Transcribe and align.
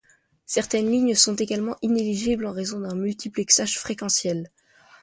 Certaines 0.47 0.89
lignes 0.89 1.13
sont 1.13 1.35
également 1.35 1.77
inéligibles 1.83 2.47
en 2.47 2.51
raison 2.53 2.79
d'un 2.79 2.95
multiplexage 2.95 3.77
fréquentiel. 3.77 4.49